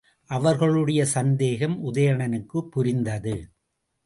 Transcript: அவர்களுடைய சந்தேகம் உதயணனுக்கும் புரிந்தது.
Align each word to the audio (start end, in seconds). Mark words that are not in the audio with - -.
அவர்களுடைய 0.29 1.05
சந்தேகம் 1.05 1.75
உதயணனுக்கும் 1.85 2.69
புரிந்தது. 2.69 3.35